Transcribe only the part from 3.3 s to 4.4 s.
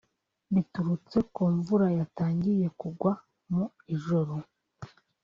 mu ijoro